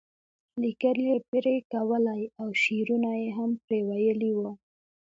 لیکل 0.61 0.97
یې 1.07 1.17
پرې 1.29 1.55
کولی 1.71 2.21
او 2.41 2.47
شعرونه 2.61 3.11
یې 3.21 3.29
هم 3.37 3.51
پرې 3.63 3.79
ویلي 3.89 4.31
وو. 4.37 4.51